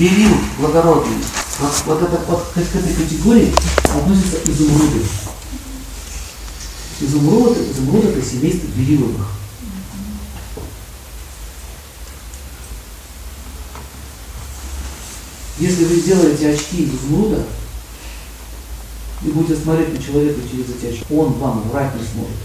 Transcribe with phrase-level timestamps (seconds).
[0.00, 1.18] берил благородный.
[1.58, 3.52] Вот, вот, это, вот к, этой категории
[3.84, 5.02] относятся изумруды.
[7.02, 9.28] Изумруд, изумруд это семейство бериловых.
[15.58, 17.44] Если вы сделаете очки из изумруда
[19.22, 22.36] и будете смотреть на человека через эти очки, он вам врать не сможет.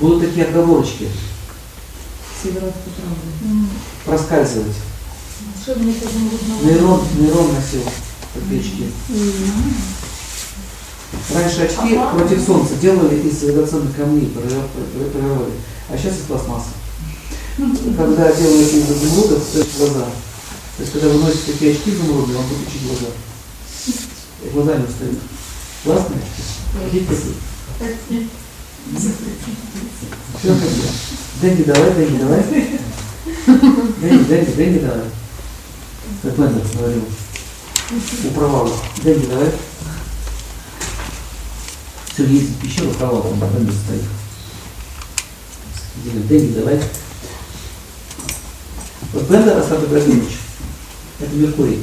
[0.00, 1.10] Будут такие оговорочки
[4.04, 4.76] проскальзывать.
[6.64, 7.82] Нейрон, нейрон носил
[8.34, 8.92] такие очки.
[11.34, 12.18] Раньше очки ага.
[12.18, 15.52] против солнца делали из драгоценных камней, проверяли,
[15.88, 16.70] а сейчас из пластмассы.
[17.96, 20.06] Когда делают из изумруда, в глаза.
[20.76, 23.12] То есть, когда вы носите такие очки изумрудные, вам будет учить глаза.
[24.42, 25.18] И глаза не устают.
[25.84, 26.42] Классные очки?
[28.90, 30.68] Все как
[31.40, 32.42] Дэнди, давай, Дэнди, давай.
[34.00, 35.04] Дэнди, Дэнди, Дэнди, давай.
[36.22, 37.04] Как Бендер говорил.
[38.24, 38.70] У провала.
[39.02, 39.52] Дэнди, давай.
[42.12, 44.02] Все, есть пещера, провал, там Бендер стоит.
[46.28, 46.80] Дэнди, давай.
[49.12, 50.38] Вот Бендер Остап Ибрагимович,
[51.20, 51.82] это Меркурий.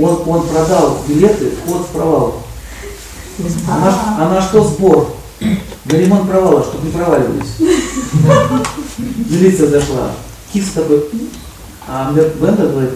[0.00, 2.42] Он, он продал билеты вход в провал.
[3.68, 5.16] А на, а на что сбор?
[5.90, 7.58] На ремонт провала, чтобы не проваливались.
[9.28, 10.12] Милиция зашла.
[10.52, 11.04] Кис такой,
[11.86, 12.90] а Бендер говорит,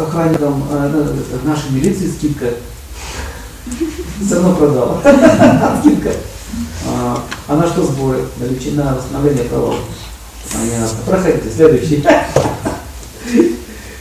[0.00, 2.46] охранникам э, нашей милиции скидка.
[4.24, 5.00] Все равно продал.
[5.80, 6.12] Скидка.
[6.86, 8.24] А, а на что сборы?
[8.74, 9.76] На, восстановление провала.
[10.52, 10.98] Понятно.
[11.06, 12.04] Проходите, следующий.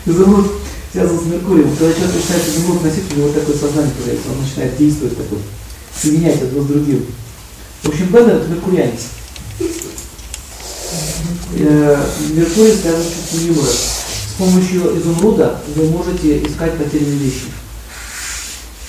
[0.05, 0.51] Изумруд
[0.91, 1.69] связан с Меркурием.
[1.75, 4.29] Когда человек начинает изумруд носить, у него такое сознание появляется.
[4.31, 5.39] Он начинает действовать такой,
[5.95, 7.05] соединять одно с другим.
[7.83, 9.01] В общем, Бендер это меркурианец.
[11.51, 13.65] Э, Меркурий связан с чувством.
[13.65, 17.45] С помощью изумруда вы можете искать потерянные вещи.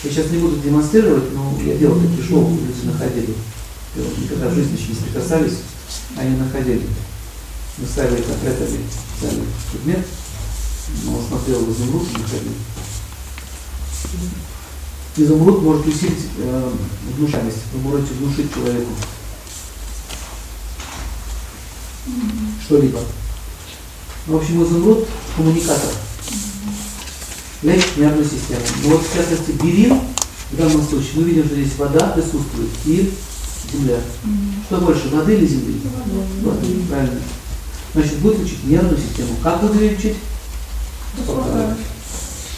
[0.05, 3.35] Я сейчас не буду демонстрировать, но я делал такие шоу, люди находили.
[4.19, 5.59] Никогда в жизни еще не прикасались,
[6.17, 6.87] они находили.
[7.79, 9.43] Мы ставили конкретно взяли
[9.73, 10.07] предмет,
[11.05, 12.53] но смотрел в изумруд и находил.
[15.17, 16.73] Изумруд может усилить э,
[17.17, 18.93] внушаемость, вы можете внушить человеку
[22.65, 23.01] что-либо.
[24.27, 25.07] В общем, изумруд–
[25.37, 25.91] коммуникатор.
[27.63, 28.61] Лечит нервную систему.
[28.85, 30.01] Но вот в частности берил,
[30.53, 33.13] в данном случае мы видим, что здесь вода присутствует и
[33.73, 34.01] земля.
[34.67, 35.81] Что больше, воды или земли?
[36.43, 37.21] Воды, правильно.
[37.93, 39.37] Значит, будет лечить нервную систему.
[39.43, 40.17] Как будет лечить?
[41.19, 41.79] Успокаивать.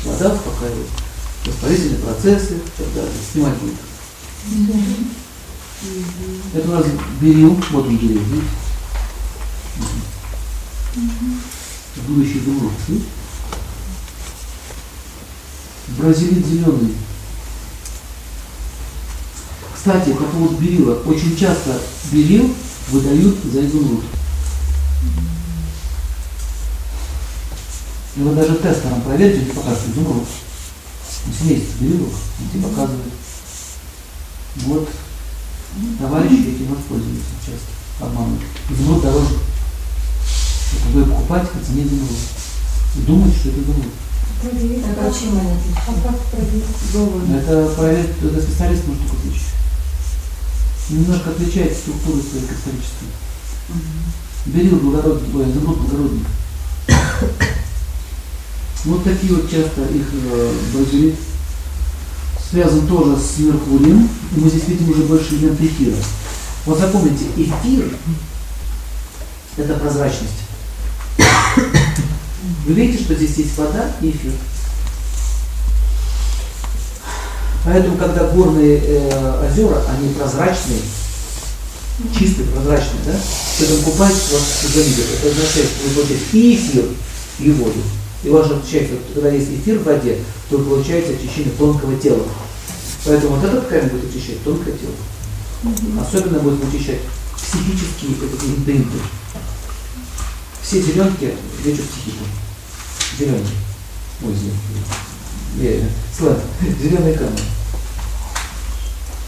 [0.04, 0.86] Вода успокаивает
[1.44, 3.12] воспалительные процессы и так далее.
[3.32, 3.74] Снимать будет.
[6.54, 6.86] Это у нас
[7.20, 8.46] берил, вот он берил, видите?
[12.06, 13.06] Будущий изумруд, видите?
[15.98, 16.94] Бразилит зеленый.
[19.74, 20.94] Кстати, по поводу берила.
[21.02, 21.80] Очень часто
[22.12, 22.54] берил
[22.88, 24.04] выдают за изумруд.
[28.14, 30.26] И вы даже тестером проверьте, не покажете изумруд
[31.30, 33.12] семейство берегов, он тебе показывает.
[34.56, 34.88] Вот
[35.98, 38.42] товарищи этим воспользуются часто, обманывают.
[38.70, 39.36] Изумруд дороже.
[40.74, 42.10] Это вы покупать по цене изумруд.
[42.96, 43.92] И думать, что это изумруд.
[44.42, 45.72] Это очень маленький.
[45.76, 46.64] А как проверить?
[47.36, 49.52] Это проверить, это специалист может только отличить.
[50.90, 53.08] Немножко отличается структура своей кристаллической.
[53.68, 54.52] Угу.
[54.52, 56.26] Берил благородный, ой, изумруд благородный.
[58.84, 61.12] Вот такие вот часто их э,
[62.50, 64.08] связан тоже с Меркурием.
[64.36, 65.96] И мы здесь видим уже больше элемент эфира.
[66.66, 67.96] Вот запомните, эфир–
[69.56, 70.32] это прозрачность.
[72.66, 74.32] Вы видите, что здесь есть вода и эфир.
[77.64, 80.80] Поэтому, когда горные э, озера, они прозрачные,
[82.18, 85.06] чистые, прозрачные, да, вы купаетесь, вас завидят.
[85.20, 86.84] Это означает, что вы получаете и эфир,
[87.38, 87.80] и воду.
[88.24, 92.24] И важно отличать, когда есть эфир в воде, то получается очищение тонкого тела.
[93.04, 94.94] Поэтому вот этот камень будет очищать тонкое тело.
[95.64, 96.00] Угу.
[96.00, 97.00] Особенно будет очищать
[97.36, 98.12] психические
[98.46, 98.98] инденты.
[100.62, 101.34] Все зеленки
[101.64, 102.24] лечат психику.
[103.18, 103.52] Зеленки.
[104.24, 104.34] Ой,
[105.56, 105.90] зеленки.
[106.16, 106.38] Сленг.
[106.80, 107.44] Зеленый камень.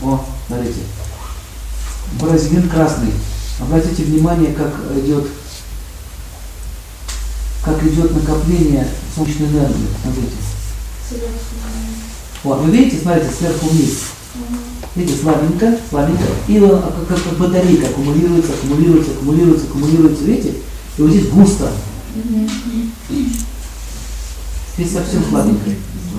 [0.03, 0.81] О, смотрите.
[2.21, 3.13] Бразилин красный.
[3.61, 5.27] Обратите внимание, как идет
[7.89, 9.87] идет накопление солнечной энергии.
[10.03, 10.33] Смотрите.
[12.43, 13.99] Вот, вы видите, смотрите, сверху вниз.
[14.95, 16.25] Видите, слабенько, слабенько.
[16.47, 20.55] И он как, как, как батарейка аккумулируется, аккумулируется, аккумулируется, аккумулируется, видите?
[20.97, 21.73] И вот здесь густо.
[24.77, 25.77] Здесь совсем слабенькая.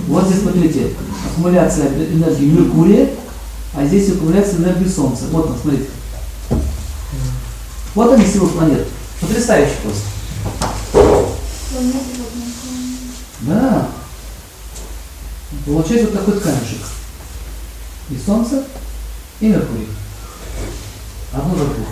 [0.08, 0.90] Вот здесь, смотрите,
[1.30, 3.10] аккумуляция энергии Меркурия,
[3.74, 5.24] а здесь аккумуляция энергии Солнца.
[5.30, 5.88] Вот он, смотрите.
[7.94, 8.86] Вот они силы планет.
[9.20, 10.02] Потрясающе просто.
[13.40, 13.88] Да.
[15.64, 16.80] Получается вот такой камешек.
[18.10, 18.64] И Солнце,
[19.40, 19.88] и Меркурий.
[21.32, 21.88] Одно за двух.